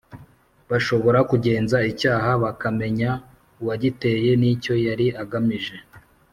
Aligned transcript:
Bashobora 0.69 1.19
kugenza 1.29 1.77
icyaha 1.91 2.29
bakamenya 2.43 3.09
uwagiteye 3.61 4.29
nicyo 4.41 4.73
yari 4.85 5.07
agamije 5.21 5.75